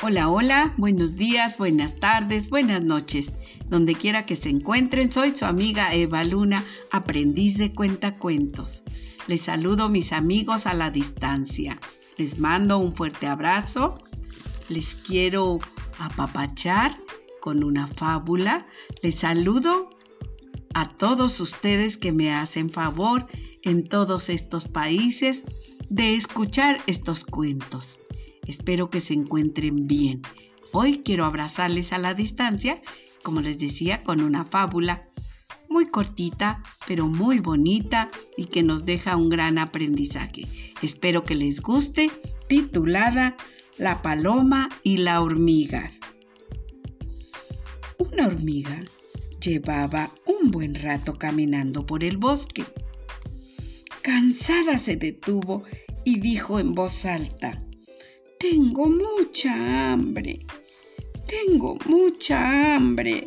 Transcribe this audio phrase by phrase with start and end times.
[0.00, 3.32] Hola, hola, buenos días, buenas tardes, buenas noches.
[3.68, 8.84] Donde quiera que se encuentren, soy su amiga Eva Luna, aprendiz de cuentacuentos.
[9.26, 11.80] Les saludo mis amigos a la distancia.
[12.16, 13.98] Les mando un fuerte abrazo.
[14.68, 15.58] Les quiero
[15.98, 16.96] apapachar
[17.40, 18.68] con una fábula.
[19.02, 19.90] Les saludo
[20.74, 23.26] a todos ustedes que me hacen favor
[23.62, 25.42] en todos estos países
[25.90, 27.98] de escuchar estos cuentos.
[28.48, 30.22] Espero que se encuentren bien.
[30.72, 32.82] Hoy quiero abrazarles a la distancia,
[33.22, 35.08] como les decía, con una fábula
[35.68, 40.46] muy cortita, pero muy bonita y que nos deja un gran aprendizaje.
[40.82, 42.10] Espero que les guste,
[42.48, 43.36] titulada
[43.76, 45.90] La paloma y la hormiga.
[47.98, 48.82] Una hormiga
[49.40, 52.64] llevaba un buen rato caminando por el bosque.
[54.02, 55.64] Cansada se detuvo
[56.04, 57.62] y dijo en voz alta,
[58.38, 60.46] tengo mucha hambre.
[61.26, 63.26] Tengo mucha hambre.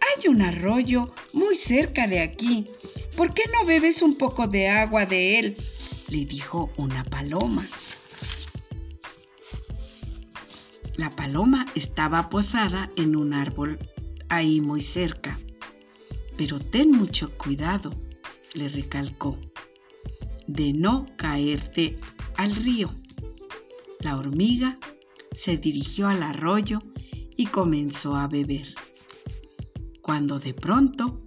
[0.00, 2.70] Hay un arroyo muy cerca de aquí.
[3.16, 5.56] ¿Por qué no bebes un poco de agua de él?
[6.08, 7.66] le dijo una paloma.
[10.96, 13.78] La paloma estaba posada en un árbol
[14.28, 15.38] ahí muy cerca.
[16.36, 17.90] Pero ten mucho cuidado,
[18.54, 19.38] le recalcó,
[20.46, 21.98] de no caerte
[22.36, 22.90] al río.
[24.00, 24.78] La hormiga
[25.34, 26.80] se dirigió al arroyo
[27.36, 28.74] y comenzó a beber.
[30.00, 31.22] Cuando de pronto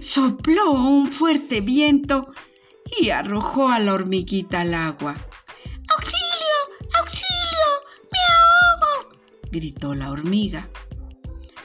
[0.00, 2.32] sopló un fuerte viento
[2.98, 5.14] y arrojó a la hormiguita al agua.
[5.88, 6.88] ¡Auxilio!
[6.98, 7.66] ¡Auxilio!
[8.12, 9.10] ¡Me ahogo!
[9.50, 10.70] gritó la hormiga.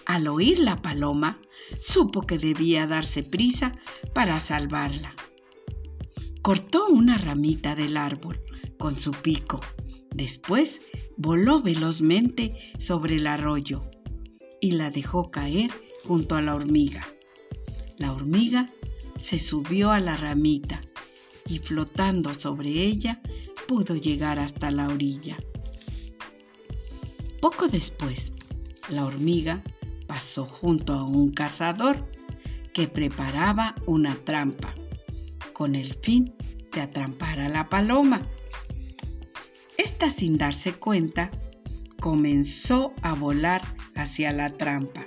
[0.05, 1.39] Al oír la paloma,
[1.79, 3.73] supo que debía darse prisa
[4.13, 5.13] para salvarla.
[6.41, 8.41] Cortó una ramita del árbol
[8.77, 9.59] con su pico.
[10.13, 10.81] Después
[11.17, 13.81] voló velozmente sobre el arroyo
[14.59, 15.71] y la dejó caer
[16.05, 17.07] junto a la hormiga.
[17.97, 18.67] La hormiga
[19.19, 20.81] se subió a la ramita
[21.47, 23.21] y flotando sobre ella
[23.67, 25.37] pudo llegar hasta la orilla.
[27.39, 28.31] Poco después,
[28.89, 29.63] la hormiga
[30.11, 32.05] pasó junto a un cazador
[32.73, 34.75] que preparaba una trampa
[35.53, 36.35] con el fin
[36.73, 38.21] de atrampar a la paloma.
[39.77, 41.31] Esta sin darse cuenta
[42.01, 43.61] comenzó a volar
[43.95, 45.05] hacia la trampa.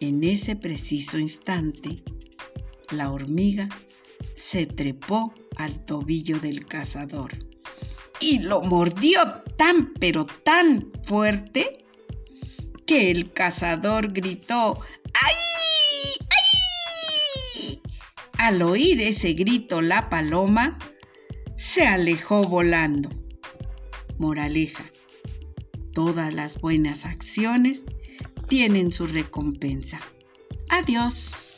[0.00, 2.02] En ese preciso instante,
[2.90, 3.68] la hormiga
[4.34, 7.30] se trepó al tobillo del cazador
[8.18, 9.20] y lo mordió
[9.56, 11.83] tan pero tan fuerte
[12.86, 14.78] que el cazador gritó
[15.14, 15.34] ¡Ay!
[16.30, 17.80] ¡Ay!
[18.38, 20.78] Al oír ese grito la paloma
[21.56, 23.10] se alejó volando.
[24.18, 24.84] Moraleja.
[25.92, 27.84] Todas las buenas acciones
[28.48, 30.00] tienen su recompensa.
[30.68, 31.53] Adiós.